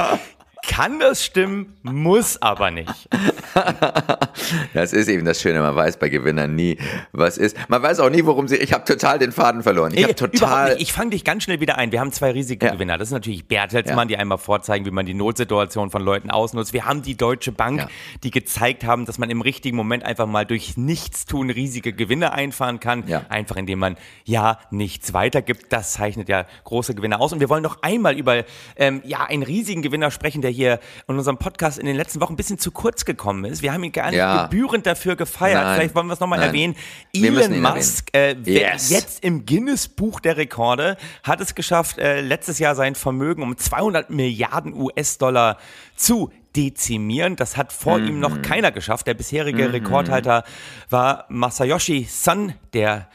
[0.63, 3.09] kann das stimmen, muss aber nicht.
[4.75, 6.79] das ist eben das Schöne, man weiß bei Gewinnern nie,
[7.11, 7.57] was ist.
[7.69, 8.57] Man weiß auch nie, worum sie.
[8.57, 9.93] Ich habe total den Faden verloren.
[9.95, 10.77] Ich habe total.
[10.79, 11.91] Ich fange dich ganz schnell wieder ein.
[11.91, 12.97] Wir haben zwei riesige Ja.
[12.97, 14.17] Das ist natürlich Bertelsmann, ja.
[14.17, 16.73] die einmal vorzeigen, wie man die Notsituation von Leuten ausnutzt.
[16.73, 17.89] Wir haben die Deutsche Bank, ja.
[18.23, 22.79] die gezeigt haben, dass man im richtigen Moment einfach mal durch Nichtstun riesige Gewinne einfahren
[22.79, 23.05] kann.
[23.29, 25.73] Einfach indem man ja nichts weitergibt.
[25.73, 27.33] Das zeichnet ja große Gewinne aus.
[27.33, 28.45] Und wir wollen noch einmal über
[28.77, 32.35] ähm, ja einen riesigen Gewinner sprechen, der hier in unserem Podcast in den letzten Wochen
[32.35, 33.63] ein bisschen zu kurz gekommen ist.
[33.63, 34.45] Wir haben ihn gar nicht ja.
[34.45, 35.63] gebührend dafür gefeiert.
[35.63, 35.77] Nein.
[35.77, 36.77] Vielleicht wollen wir es nochmal erwähnen.
[37.13, 38.91] Elon Musk, äh, yes.
[38.91, 44.11] jetzt im Guinness-Buch der Rekorde, hat es geschafft, äh, letztes Jahr sein Vermögen um 200
[44.11, 45.59] Milliarden US-Dollar
[45.97, 47.37] zu dezimieren.
[47.37, 48.07] Das hat vor mhm.
[48.09, 48.43] ihm noch mhm.
[48.43, 49.07] keiner geschafft.
[49.07, 49.71] Der bisherige mhm.
[49.71, 50.45] Rekordhalter
[50.91, 53.09] war Masayoshi Son, der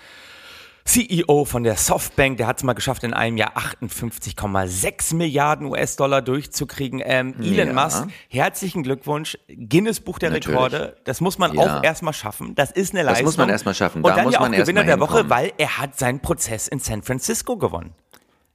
[0.88, 6.22] CEO von der Softbank, der hat es mal geschafft, in einem Jahr 58,6 Milliarden US-Dollar
[6.22, 7.02] durchzukriegen.
[7.04, 7.74] Ähm, Elon ja.
[7.74, 9.38] Musk, herzlichen Glückwunsch.
[9.50, 10.58] Guinness Buch der Natürlich.
[10.58, 10.96] Rekorde.
[11.04, 11.62] Das muss man ja.
[11.62, 12.56] auch erstmal schaffen.
[12.56, 13.26] Das ist eine Leistung.
[13.26, 14.02] Das muss man erstmal schaffen.
[14.02, 17.04] Da Und dann ja auch Gewinner der Woche, weil er hat seinen Prozess in San
[17.04, 17.94] Francisco gewonnen.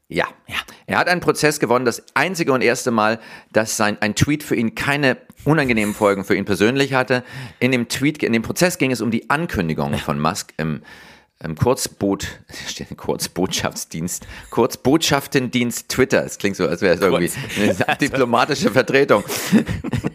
[0.08, 0.26] Ja.
[0.46, 3.18] ja, er hat einen Prozess gewonnen, das einzige und erste Mal,
[3.52, 7.24] dass sein, ein Tweet für ihn keine unangenehmen Folgen für ihn persönlich hatte.
[7.60, 10.82] In dem Tweet, in dem Prozess ging es um die Ankündigung von Musk im
[11.42, 12.26] ähm, Kurzboot,
[12.68, 16.24] steht Kurzbotschaftsdienst, Kurzbotschaftendienst Twitter.
[16.24, 17.30] Es klingt so, als wäre es irgendwie
[17.86, 19.24] eine diplomatische Vertretung.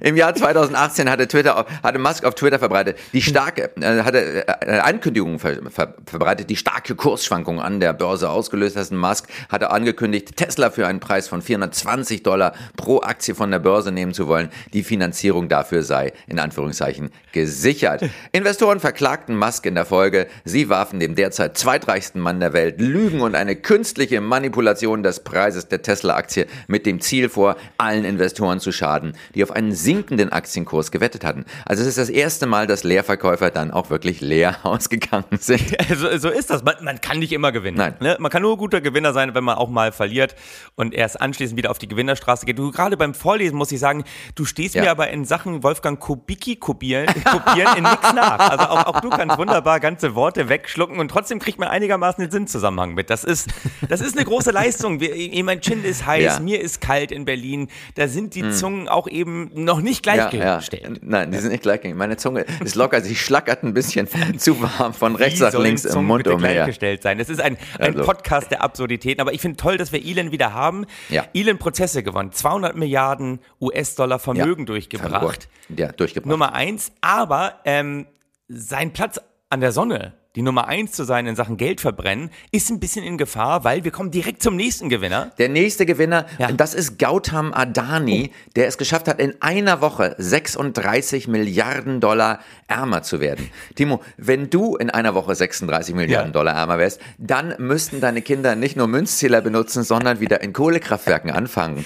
[0.00, 4.78] Im Jahr 2018 hatte Twitter, hatte Musk auf Twitter verbreitet, die starke, äh, hatte äh,
[4.78, 8.90] Ankündigungen ver, ver, verbreitet, die starke Kursschwankung an der Börse ausgelöst hat.
[8.92, 13.92] Musk hatte angekündigt, Tesla für einen Preis von 420 Dollar pro Aktie von der Börse
[13.92, 14.50] nehmen zu wollen.
[14.72, 18.02] Die Finanzierung dafür sei, in Anführungszeichen, gesichert.
[18.32, 20.26] Investoren verklagten Musk in der Folge.
[20.44, 25.68] Sie warfen dem derzeit zweitreichsten Mann der Welt Lügen und eine künstliche Manipulation des Preises
[25.68, 30.30] der Tesla-Aktie mit dem Ziel vor, allen Investoren zu schaden, die auf ein einen sinkenden
[30.32, 31.44] Aktienkurs gewettet hatten.
[31.64, 35.62] Also es ist das erste Mal, dass Leerverkäufer dann auch wirklich leer ausgegangen sind.
[35.96, 36.62] so, so ist das.
[36.62, 37.76] Man, man kann nicht immer gewinnen.
[37.78, 37.94] Nein.
[38.00, 38.16] Ne?
[38.20, 40.34] Man kann nur guter Gewinner sein, wenn man auch mal verliert
[40.74, 42.58] und erst anschließend wieder auf die Gewinnerstraße geht.
[42.58, 44.82] Du gerade beim Vorlesen muss ich sagen, du stehst Ja.
[44.82, 48.38] mir aber in Sachen Wolfgang Kubicki kopieren, kopieren in nichts nach.
[48.50, 52.30] Also auch, auch du kannst wunderbar ganze Worte wegschlucken und trotzdem kriegt man einigermaßen den
[52.30, 53.10] Sinnzusammenhang mit.
[53.10, 53.48] Das ist,
[53.88, 55.00] das ist eine große Leistung.
[55.00, 56.40] Wir, mein Chin ist heiß, Ja.
[56.40, 57.68] mir ist kalt in Berlin.
[57.94, 60.28] Da sind die Zungen auch eben noch nicht Ja, ja.
[60.28, 61.00] gleichgestellt.
[61.02, 61.96] Nein, die sind nicht gleichgestellt.
[61.96, 66.04] Meine Zunge ist locker, sie schlackert ein bisschen zu warm von rechts nach links im
[66.04, 66.52] Mund bitte umher.
[66.54, 67.18] gleichgestellt sein.
[67.18, 68.04] Das ist ein, ein Also.
[68.04, 69.20] Podcast der Absurditäten.
[69.20, 70.86] Aber ich finde toll, dass wir Elon wieder haben.
[71.08, 71.24] Ja.
[71.34, 72.32] Elon Prozesse gewonnen.
[72.32, 75.48] 200 Milliarden US-Dollar Vermögen durchgebracht.
[75.76, 76.30] Ja, durchgebracht.
[76.30, 76.92] Nummer eins.
[77.00, 78.06] Aber ähm,
[78.48, 82.70] sein Platz an der Sonne, die Nummer eins zu sein in Sachen Geld verbrennen, ist
[82.70, 85.30] ein bisschen in Gefahr, weil wir kommen direkt zum nächsten Gewinner.
[85.38, 86.50] Der nächste Gewinner, Ja.
[86.52, 93.02] das ist Gautam Adani, der es geschafft hat, in einer Woche 36 Milliarden Dollar ärmer
[93.02, 93.50] zu werden.
[93.74, 96.32] Timo, wenn du in einer Woche 36 Milliarden Ja.
[96.32, 101.30] Dollar ärmer wärst, dann müssten deine Kinder nicht nur Münzzähler benutzen, sondern wieder in Kohlekraftwerken
[101.30, 101.84] anfangen.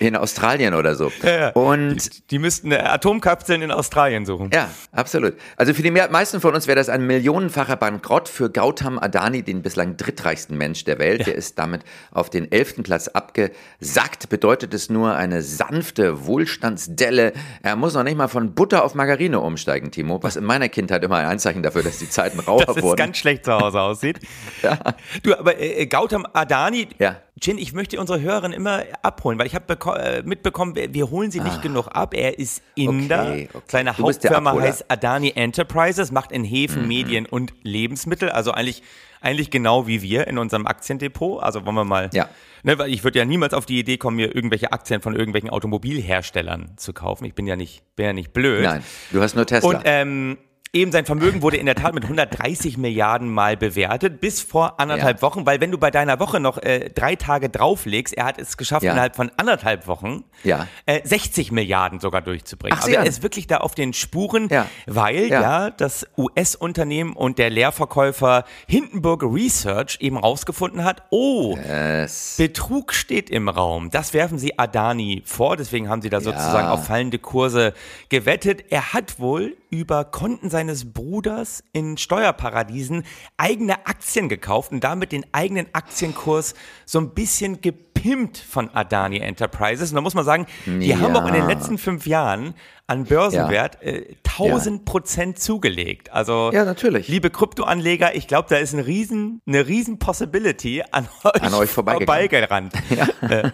[0.00, 1.10] In Australien oder so.
[1.54, 4.50] Und Die müssten äh, Atomkapseln in Australien suchen.
[4.52, 5.34] ja, absolut.
[5.56, 8.28] Also für die meisten von uns wäre das ein millionenfacher Bankrott.
[8.28, 12.82] Für Gautam Adani, den bislang drittreichsten Mensch der Welt, der ist damit auf den elften
[12.82, 17.32] Platz abgesackt, bedeutet es nur eine sanfte Wohlstandsdelle.
[17.62, 21.04] Er muss noch nicht mal von Butter auf Margarine umsteigen, Timo, was in meiner Kindheit
[21.04, 22.96] immer ein Anzeichen dafür, dass die Zeiten rauer dass es wurden.
[22.96, 24.20] ganz schlecht zu Hause aussieht.
[25.22, 27.16] Du, aber äh, Gautam Adani, Ja.
[27.42, 31.40] Jin, ich möchte unsere Hörerinnen immer abholen, weil ich habe äh, mitbekommen, wir, holen sie
[31.40, 32.14] nicht genug ab.
[32.14, 33.20] Er ist Inder.
[33.20, 33.30] Ah.
[33.30, 33.64] Okay, okay.
[33.68, 34.54] Seine Hauptfirma.
[34.54, 34.60] Mhm.
[34.62, 38.82] heißt Adani Enterprises, macht in Häfen, Medien und Lebensmittel, also eigentlich
[39.20, 41.42] eigentlich genau wie wir in unserem Aktiendepot.
[41.42, 42.28] Also wollen wir mal, Ja.
[42.62, 45.50] ne, weil ich würde ja niemals auf die Idee kommen, mir irgendwelche Aktien von irgendwelchen
[45.50, 47.24] Automobilherstellern zu kaufen.
[47.24, 48.62] Ich bin ja nicht, bin ja nicht blöd.
[48.62, 49.68] Nein, du hast nur Tesla.
[49.68, 50.38] Und ähm,
[50.76, 55.18] eben sein Vermögen wurde in der Tat mit 130 Milliarden mal bewertet, bis vor anderthalb
[55.18, 55.22] Ja.
[55.22, 58.56] Wochen, weil wenn du bei deiner Woche noch äh, drei Tage drauflegst, er hat es
[58.56, 58.92] geschafft, Ja.
[58.92, 60.68] innerhalb von anderthalb Wochen Ja.
[60.86, 62.78] äh, 60 Milliarden sogar durchzubringen.
[62.78, 64.48] Ach, also er ist wirklich da auf den Spuren,
[64.86, 65.70] weil Ja.
[65.70, 73.48] das US-Unternehmen und der Leerverkäufer Hindenburg Research eben rausgefunden hat, oh, es, Betrug steht im
[73.48, 73.90] Raum.
[73.90, 75.56] Das werfen sie Adani vor.
[75.56, 77.72] Deswegen haben sie da sozusagen auf fallende Kurse
[78.08, 78.64] gewettet.
[78.70, 83.04] Er hat wohl über Konten seines Bruders in Steuerparadiesen
[83.36, 89.90] eigene Aktien gekauft und damit den eigenen Aktienkurs so ein bisschen gepimpt von Adani Enterprises.
[89.90, 91.00] Und da muss man sagen, die Ja.
[91.00, 92.54] haben auch in den letzten fünf Jahren
[92.88, 96.12] an Börsenwert äh, 1000 Prozent zugelegt.
[96.12, 97.08] Also, Ja, natürlich.
[97.08, 101.70] liebe Kryptoanleger, ich glaube, da ist ein riesen, eine riesen Possibility an euch, An euch
[101.70, 102.70] vorbeigegangen.
[102.70, 102.72] vorbeigerannt.
[103.28, 103.50] Äh,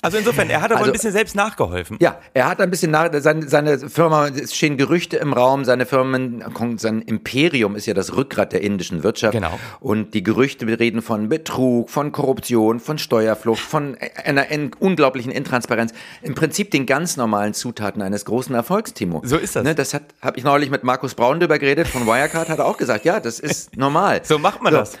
[0.00, 1.98] Also insofern, er hat aber Also- ein bisschen selbst nachgeholfen.
[2.00, 5.84] Ja, er hat ein bisschen nach, seine, seine Firma, es stehen Gerüchte im Raum, seine
[5.86, 6.42] Firmen,
[6.78, 9.32] sein Imperium ist ja das Rückgrat der indischen Wirtschaft.
[9.32, 9.58] Genau.
[9.80, 15.92] Und die Gerüchte reden von Betrug, von Korruption, von Steuerflucht, von einer in, unglaublichen Intransparenz.
[16.22, 19.20] Im Prinzip den ganz normalen Zutaten eines großen Erfolgs, Timo.
[19.24, 19.64] So ist das.
[19.64, 22.76] Ne, das habe ich neulich mit Markus Braun drüber geredet von Wirecard, hat er auch
[22.76, 24.20] gesagt, ja, das ist normal.
[24.24, 24.98] So macht man das.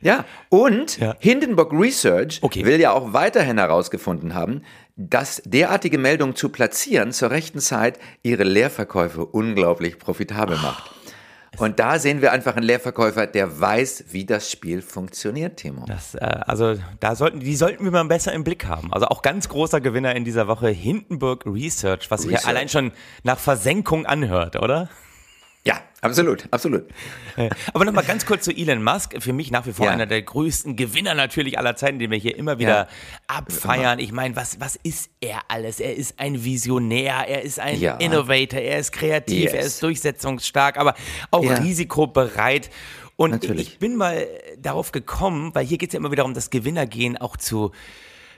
[0.00, 1.14] Ja, und Ja.
[1.20, 2.64] Hindenburg Research Okay.
[2.64, 4.62] will ja auch weiterhin herausgefunden haben,
[4.96, 10.90] dass derartige Meldungen zu platzieren zur rechten Zeit ihre Leerverkäufe unglaublich profitabel macht.
[11.58, 15.84] Und da sehen wir einfach einen Leerverkäufer, der weiß, wie das Spiel funktioniert, Timo.
[15.86, 18.92] Das, äh, also da sollten, die sollten wir mal besser im Blick haben.
[18.92, 22.92] Also auch ganz großer Gewinner in dieser Woche, Hindenburg Research, was sich ja allein schon
[23.22, 24.88] nach Versenkung anhört, oder?
[25.66, 26.84] Ja, absolut, absolut.
[27.72, 29.14] Aber nochmal ganz kurz zu Elon Musk.
[29.22, 29.92] Für mich nach wie vor Ja.
[29.92, 32.88] einer der größten Gewinner natürlich aller Zeiten, den wir hier immer wieder Ja.
[33.28, 33.98] abfeiern.
[33.98, 35.80] Ich meine, was, was ist er alles?
[35.80, 37.96] Er ist ein Visionär, er ist ein Ja.
[37.96, 39.52] Innovator, er ist kreativ, Yes.
[39.54, 40.94] er ist durchsetzungsstark, aber
[41.30, 42.68] auch risikobereit.
[43.16, 43.68] Und Natürlich.
[43.68, 44.26] ich bin mal
[44.58, 47.70] darauf gekommen, weil hier geht es ja immer wieder um das Gewinnergehen auch zu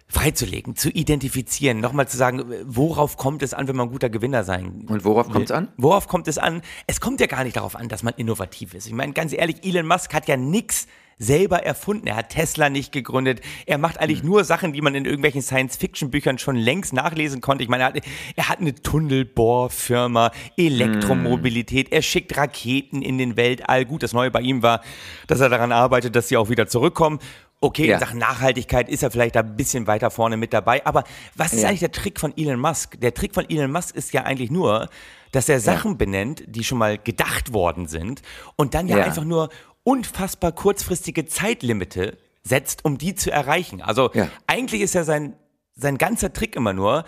[0.09, 4.45] freizulegen, zu identifizieren, nochmal zu sagen, worauf kommt es an, wenn man ein guter Gewinner
[4.45, 5.69] sein Und worauf kommt's an?
[5.77, 6.63] Worauf kommt es an?
[6.87, 8.87] Es kommt ja gar nicht darauf an, dass man innovativ ist.
[8.87, 10.87] Ich meine, ganz ehrlich, Elon Musk hat ja nix
[11.19, 12.07] selber erfunden.
[12.09, 13.41] Er hat Tesla nicht gegründet.
[13.65, 14.29] Er macht eigentlich Mhm.
[14.29, 17.65] nur Sachen, die man in irgendwelchen Science-Fiction-Büchern schon längst nachlesen konnte.
[17.65, 18.03] Ich meine, er hat,
[18.37, 21.91] er hat eine Tunnelbohrfirma, Elektromobilität.
[21.91, 23.87] Er schickt Raketen in den Weltall.
[23.87, 24.83] Gut, das Neue bei ihm war,
[25.27, 27.19] dass er daran arbeitet, dass sie auch wieder zurückkommen.
[27.61, 27.95] Okay, Ja.
[27.95, 30.85] in Sachen Nachhaltigkeit ist er vielleicht da ein bisschen weiter vorne mit dabei.
[30.85, 31.69] Aber was ist Ja.
[31.69, 33.01] eigentlich der Trick von Elon Musk?
[33.01, 34.89] Der Trick von Elon Musk ist ja eigentlich nur,
[35.33, 38.23] dass er Sachen benennt, die schon mal gedacht worden sind
[38.57, 39.05] und dann ja, Ja.
[39.05, 39.49] einfach nur
[39.85, 43.81] unfassbar kurzfristige Zeitlimite setzt, um die zu erreichen.
[43.81, 44.29] Also Ja.
[44.47, 45.35] eigentlich ist ja sein,
[45.75, 47.05] sein ganzer Trick immer nur,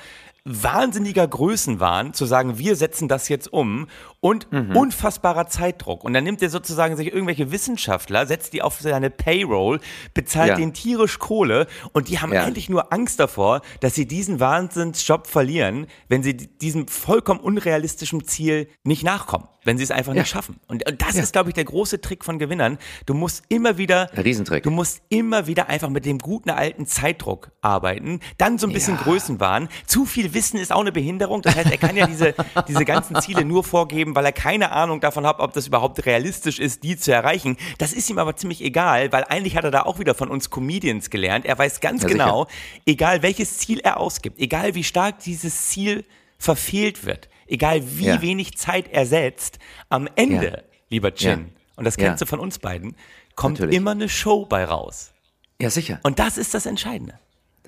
[0.51, 3.87] wahnsinniger Größenwahn, zu sagen, wir setzen das jetzt um
[4.21, 4.75] und Mhm.
[4.77, 6.03] unfassbarer Zeitdruck.
[6.03, 9.79] Und dann nimmt er sozusagen sich irgendwelche Wissenschaftler, setzt die auf seine Payroll,
[10.15, 10.55] bezahlt Ja.
[10.57, 12.43] denen tierisch Kohle und die haben Ja.
[12.45, 18.69] eigentlich nur Angst davor, dass sie diesen Wahnsinnsjob verlieren, wenn sie diesem vollkommen unrealistischen Ziel
[18.83, 20.57] nicht nachkommen, wenn sie es einfach nicht schaffen.
[20.67, 22.79] Und, und das ist, glaube ich, der große Trick von Gewinnern.
[23.07, 24.65] Du musst immer wieder, Riesentrick.
[24.65, 28.97] du musst immer wieder einfach mit dem guten alten Zeitdruck arbeiten, dann so ein bisschen
[28.97, 29.03] Ja.
[29.03, 29.69] Größenwahn.
[29.87, 31.43] Zu viel Wissen ist auch eine Behinderung.
[31.43, 32.35] Das heißt, er kann ja diese,
[32.69, 36.59] diese ganzen Ziele nur vorgeben, weil er keine Ahnung davon hat, ob das überhaupt realistisch
[36.59, 37.57] ist, die zu erreichen.
[37.79, 40.51] Das ist ihm aber ziemlich egal, weil eigentlich hat er da auch wieder von uns
[40.51, 41.45] Comedians gelernt.
[41.45, 42.25] Er weiß ganz Ja, sicher.
[42.25, 42.47] genau,
[42.87, 46.05] egal welches Ziel er ausgibt, egal wie stark dieses Ziel
[46.39, 48.23] verfehlt wird, egal wie Ja.
[48.23, 50.59] wenig Zeit er setzt, am Ende, Ja.
[50.89, 52.95] lieber Chin, und das kennst du von uns beiden,
[53.35, 53.77] kommt Natürlich.
[53.77, 55.13] immer eine Show bei raus.
[55.61, 55.99] Ja, sicher.
[56.05, 57.19] Und das ist das Entscheidende.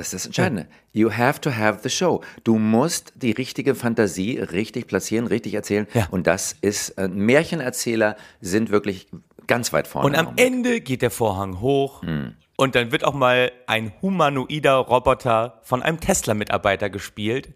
[0.01, 0.67] Das ist das Entscheidende.
[0.93, 2.23] You have to have the show.
[2.43, 5.87] Du musst die richtige Fantasie richtig platzieren, richtig erzählen.
[5.93, 6.07] Ja.
[6.11, 9.09] Und das ist, äh, Märchenerzähler sind wirklich
[9.47, 10.07] ganz weit vorne.
[10.09, 10.33] Und am.
[10.37, 12.33] Ende geht der Vorhang hoch Hm.
[12.57, 17.53] und dann wird auch mal ein humanoider Roboter von einem Tesla-Mitarbeiter gespielt,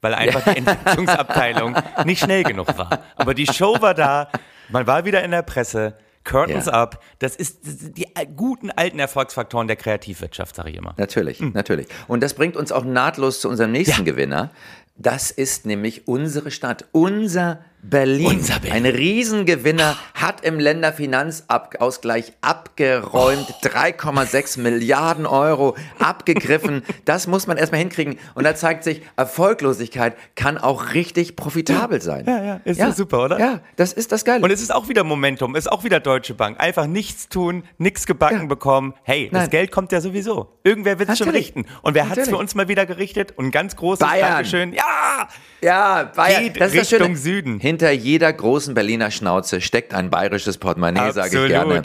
[0.00, 3.02] weil einfach die Entwicklungsabteilung nicht schnell genug war.
[3.16, 4.28] Aber die Show war da,
[4.68, 5.96] man war wieder in der Presse,
[6.28, 6.72] Curtains Ja.
[6.72, 7.02] up.
[7.18, 10.94] Das ist das sind die guten alten Erfolgsfaktoren der Kreativwirtschaft, sage ich immer.
[10.96, 11.88] Natürlich, natürlich.
[12.06, 14.50] Und das bringt uns auch nahtlos zu unserem nächsten Gewinner.
[14.96, 18.42] Das ist nämlich unsere Stadt, unser Berlin.
[18.44, 18.72] Berlin.
[18.72, 23.46] Ein Riesengewinner hat im Länderfinanzausgleich abgeräumt.
[23.62, 26.82] 3,6 Milliarden Euro abgegriffen.
[27.04, 28.18] Das muss man erstmal hinkriegen.
[28.34, 32.24] Und da zeigt sich, Erfolglosigkeit kann auch richtig profitabel sein.
[32.26, 33.38] Ja, ja, ist doch super, oder?
[33.38, 34.42] Ja, das ist das Geile.
[34.44, 36.60] Und es ist auch wieder Momentum, ist auch wieder Deutsche Bank.
[36.60, 38.46] Einfach nichts tun, nichts gebacken Ja.
[38.46, 38.94] bekommen.
[39.02, 39.50] Hey, das Nein.
[39.50, 40.58] Geld kommt ja sowieso.
[40.64, 41.64] Irgendwer wird es schon richten.
[41.82, 43.32] Und wer hat es für uns mal wieder gerichtet?
[43.36, 44.32] Und ein ganz großes Bayern.
[44.32, 44.72] Dankeschön.
[44.72, 45.28] Ja!
[45.60, 46.44] Ja, Bayern.
[46.44, 47.16] Geht das ist das Richtung.
[47.16, 47.58] Süden.
[47.68, 51.82] Hinter jeder großen Berliner Schnauze steckt ein bayerisches Portemonnaie, sage ich gerne.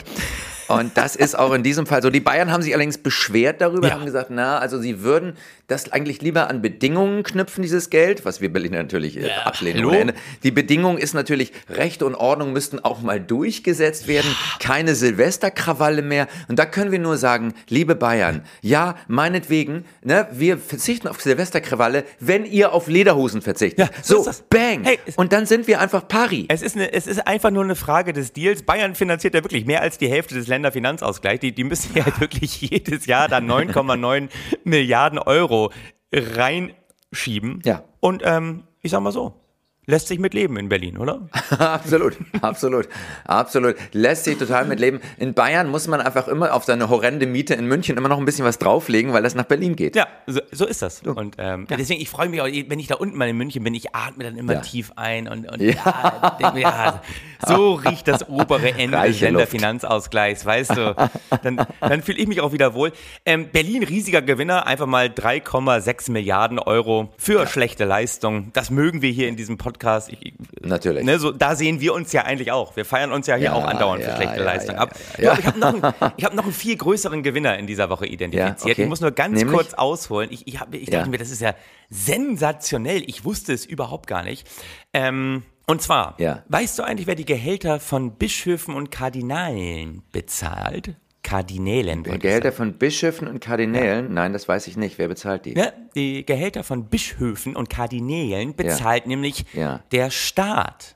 [0.68, 2.10] Und das ist auch in diesem Fall so.
[2.10, 3.94] Die Bayern haben sich allerdings beschwert darüber, Ja.
[3.94, 8.40] haben gesagt, na, also sie würden das eigentlich lieber an Bedingungen knüpfen, dieses Geld, was
[8.40, 9.86] wir Berliner natürlich äh, ablehnen.
[9.90, 10.12] hallo?
[10.42, 16.28] Die Bedingung ist natürlich, Recht und Ordnung müssten auch mal durchgesetzt werden, keine Silvesterkrawalle mehr.
[16.48, 22.04] Und da können wir nur sagen, liebe Bayern, ja, meinetwegen, ne, wir verzichten auf Silvesterkrawalle,
[22.20, 23.78] wenn ihr auf Lederhosen verzichtet.
[23.78, 24.84] Ja, so so, bang.
[24.84, 26.46] Hey, und dann sind wir einfach pari.
[26.48, 28.62] Es ist, eine, es ist einfach nur eine Frage des Deals.
[28.62, 31.40] Bayern finanziert ja wirklich mehr als die Hälfte des Länderfinanzausgleichs.
[31.40, 34.28] Die, die müssen ja wirklich jedes Jahr da 9,9
[34.64, 35.72] Milliarden Euro
[36.12, 37.62] reinschieben.
[37.64, 37.84] Ja.
[38.00, 39.43] Und ähm, ich sag mal so,
[39.86, 41.28] lässt sich mit leben in Berlin, oder?
[41.58, 42.88] absolut, absolut,
[43.24, 43.76] absolut.
[43.92, 45.00] Lässt sich total mitleben.
[45.18, 48.24] In Bayern muss man einfach immer auf seine horrende Miete in München immer noch ein
[48.24, 49.96] bisschen was drauflegen, weil das nach Berlin geht.
[49.96, 51.02] Ja, so, so ist das.
[51.02, 53.74] Und ähm, deswegen, ich freue mich auch, wenn ich da unten mal in München bin,
[53.74, 54.60] ich atme dann immer Ja.
[54.60, 56.34] tief ein und, und Ja.
[56.40, 56.56] ja.
[56.56, 57.02] ja,
[57.46, 59.20] so riecht das obere Ende des.
[59.20, 60.96] Länderfinanzausgleichs, weißt du.
[61.42, 62.92] Dann, dann fühle ich mich auch wieder wohl.
[63.26, 68.50] Ähm, Berlin, riesiger Gewinner, einfach mal 3,6 Milliarden Euro für schlechte Leistung.
[68.52, 69.73] Das mögen wir hier in diesem Podcast.
[70.08, 71.04] Ich, Natürlich.
[71.04, 72.76] Ne, so, da sehen wir uns ja eigentlich auch.
[72.76, 74.94] Wir feiern uns ja hier Ja, auch andauernd ja, für schlechte ja, Leistung ab.
[75.18, 75.36] ja.
[75.38, 78.72] Ich, habe noch, einen- ich hab noch einen viel größeren Gewinner in dieser Woche identifiziert.
[78.72, 78.82] Okay.
[78.82, 79.54] Ich muss nur ganz Nämlich?
[79.56, 80.30] kurz ausholen.
[80.32, 81.54] Ich, ich, hab, ich dachte mir, das ist ja
[81.90, 83.02] sensationell.
[83.06, 84.46] Ich wusste es überhaupt gar nicht.
[84.92, 86.16] Ähm, und zwar,
[86.48, 90.94] weißt du eigentlich, wer die Gehälter von Bischöfen und Kardinalen bezahlt?
[91.24, 92.04] Kardinälen.
[92.04, 94.98] Gehälter von Bischöfen und Kardinälen, nein, das weiß ich nicht.
[94.98, 95.54] Wer bezahlt die?
[95.54, 99.80] ja, die Gehälter von Bischöfen und Kardinälen bezahlt nämlich Ja.
[99.90, 100.94] der Staat.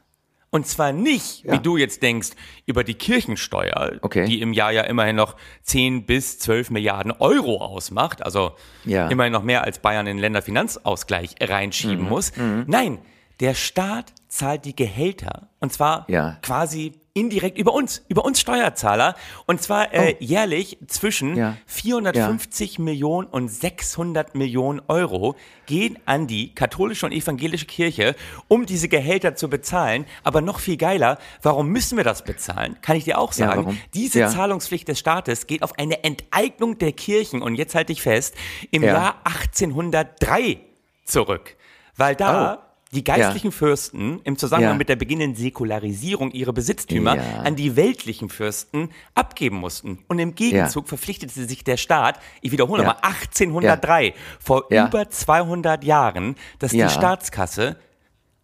[0.51, 1.53] Und zwar nicht, Ja.
[1.55, 2.31] wie du jetzt denkst,
[2.65, 4.25] über die Kirchensteuer, Okay.
[4.27, 8.53] die im Jahr ja immerhin noch 10 bis 12 Milliarden Euro ausmacht, also
[8.85, 9.07] Ja.
[9.07, 9.11] Mhm.
[9.11, 12.33] immerhin noch mehr als Bayern in den Länderfinanzausgleich reinschieben muss.
[12.67, 12.99] Nein,
[13.41, 16.39] der Staat zahlt die Gehälter und zwar Ja.
[16.43, 19.15] quasi indirekt über uns, über uns Steuerzahler
[19.47, 21.37] und zwar äh, jährlich zwischen Oh.
[21.37, 21.57] Ja.
[21.67, 28.15] 450 Millionen und 600 Millionen Euro gehen an die katholische und evangelische Kirche,
[28.49, 30.07] um diese Gehälter zu bezahlen.
[30.23, 32.77] Aber noch viel geiler, warum müssen wir das bezahlen?
[32.83, 33.63] Kann ich dir auch Ja, sagen.
[33.65, 33.79] warum?
[33.95, 34.29] Diese Ja.
[34.29, 38.35] Zahlungspflicht des Staates geht auf eine Enteignung der Kirchen und jetzt halte ich fest,
[38.71, 38.93] im Ja.
[38.95, 40.61] Jahr 1803
[41.05, 41.57] zurück.
[41.97, 42.68] Weil da Oh.
[42.93, 44.79] Die geistlichen Fürsten im Zusammenhang Ja.
[44.79, 47.23] mit der beginnenden Säkularisierung ihre Besitztümer Ja.
[47.45, 49.99] an die weltlichen Fürsten abgeben mussten.
[50.09, 52.89] Und im Gegenzug verpflichtete sich der Staat, ich wiederhole Ja.
[52.91, 54.87] mal, 1803, vor Ja.
[54.89, 56.87] über 200 Jahren, dass Ja.
[56.87, 57.77] die Staatskasse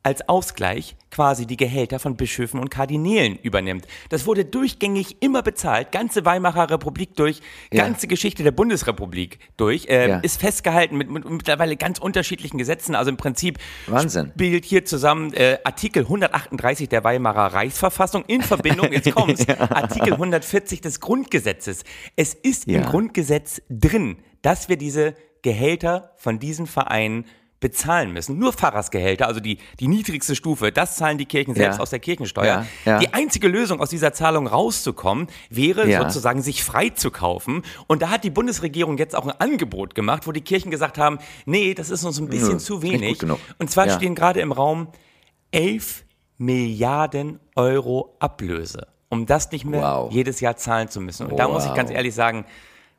[0.05, 3.87] als Ausgleich quasi die Gehälter von Bischöfen und Kardinälen übernimmt.
[4.11, 7.41] Das wurde durchgängig immer bezahlt, ganze Weimarer Republik durch,
[7.73, 7.85] Ja.
[7.85, 10.19] ganze Geschichte der Bundesrepublik durch, äh, Ja.
[10.19, 12.95] ist festgehalten mit, mit mittlerweile ganz unterschiedlichen Gesetzen.
[12.95, 14.31] Also im Prinzip Wahnsinn.
[14.35, 18.43] spielt hier zusammen äh, Artikel 138 der Weimarer Reichsverfassung in
[18.83, 21.85] Verbindung, jetzt kommt's, Artikel 140 des Grundgesetzes.
[22.17, 22.79] Es ist Ja.
[22.81, 27.25] im Grundgesetz drin, dass wir diese Gehälter von diesen Vereinen
[27.65, 28.39] bezahlen müssen.
[28.39, 31.83] Nur Pfarrersgehälter, also die, die niedrigste Stufe, das zahlen die Kirchen selbst Ja.
[31.83, 32.45] aus der Kirchensteuer.
[32.45, 32.99] Ja, ja.
[32.99, 37.63] Die einzige Lösung, aus dieser Zahlung rauszukommen, wäre sozusagen, sich frei zu kaufen.
[37.87, 41.19] Und da hat die Bundesregierung jetzt auch ein Angebot gemacht, wo die Kirchen gesagt haben,
[41.47, 43.23] nee, das ist uns ein bisschen Nö, zu wenig.
[43.59, 44.89] Und zwar stehen gerade im Raum
[45.51, 46.05] 11
[46.37, 50.13] Milliarden Euro Ablöse, um das nicht mehr Wow.
[50.13, 51.27] jedes Jahr zahlen zu müssen.
[51.29, 51.77] Und da muss ich Wow.
[51.77, 52.45] ganz ehrlich sagen,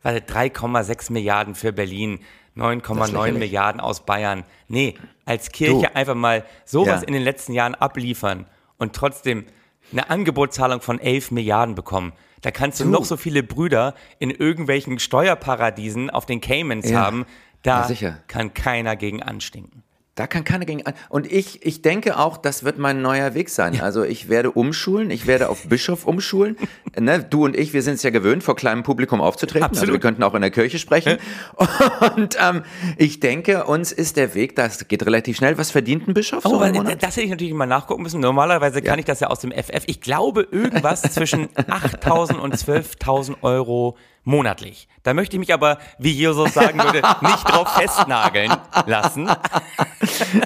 [0.01, 2.19] warte, 3,6 Milliarden für Berlin,
[2.55, 3.33] 9,9 lächerlich.
[3.39, 4.43] Milliarden aus Bayern.
[4.67, 5.95] Nee, als Kirche Du.
[5.95, 7.07] einfach mal sowas Ja.
[7.07, 8.45] in den letzten Jahren abliefern
[8.77, 9.45] und trotzdem
[9.91, 12.13] eine Angebotszahlung von 11 Milliarden bekommen.
[12.41, 12.89] Da kannst du Du.
[12.91, 16.99] noch so viele Brüder in irgendwelchen Steuerparadiesen auf den Caymans Ja.
[17.01, 17.25] haben.
[17.63, 19.83] Da Ja, kann keiner gegen anstinken.
[20.17, 20.81] Da kann keiner gegen.
[21.09, 23.81] Und ich, ich denke auch, das wird mein neuer Weg sein.
[23.81, 26.55] Also ich werde umschulen, ich werde auf Bischof umschulen.
[26.97, 29.63] ne, du und ich, wir sind es ja gewöhnt, vor kleinem Publikum aufzutreten.
[29.67, 30.01] Also wir Absolut.
[30.01, 31.17] könnten auch in der Kirche sprechen.
[32.15, 32.63] Und ähm,
[32.97, 35.57] ich denke, uns ist der Weg, das geht relativ schnell.
[35.57, 37.03] Was verdient ein Bischof so Oh, Monat?
[37.03, 38.21] das hätte ich natürlich mal nachgucken müssen.
[38.21, 38.99] Normalerweise kann Ja.
[38.99, 39.83] ich das ja aus dem FF.
[39.87, 44.87] Ich glaube irgendwas zwischen 8.000 und 12.000 Euro monatlich.
[45.03, 48.51] Da möchte ich mich aber, wie Jesus sagen würde, nicht drauf festnageln
[48.87, 49.29] lassen.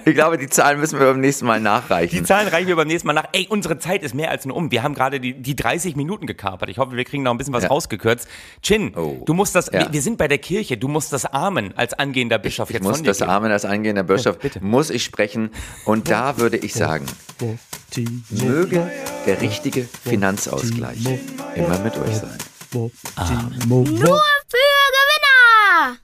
[0.05, 2.25] Ich glaube, die Zahlen müssen wir beim nächsten Mal Die nachreichen.
[2.25, 3.25] Zahlen reichen wir beim nächsten Mal nach.
[3.31, 4.69] Ey, unsere Zeit ist mehr als nur um.
[4.71, 6.69] Wir haben gerade die, die 30 Minuten gekapert.
[6.69, 7.69] Ich hoffe, wir kriegen noch ein bisschen was Ja.
[7.69, 8.27] rausgekürzt.
[8.61, 9.23] Chin, Oh.
[9.25, 9.91] du musst das, Ja.
[9.91, 12.97] wir, sind bei der Kirche, du musst das Amen als angehender Bischof Ich jetzt muss
[12.97, 13.31] von dir das geben.
[13.31, 14.63] Amen als eingehender Bischof, bitte.
[14.63, 15.51] muss ich sprechen.
[15.85, 17.05] Und da würde ich sagen,
[18.29, 18.91] möge
[19.25, 20.97] der richtige Finanzausgleich
[21.55, 22.37] immer mit euch sein.
[23.15, 23.25] Ah.
[23.25, 23.81] Dynamo.
[23.83, 24.57] Nur für
[24.95, 25.97] Gewinner!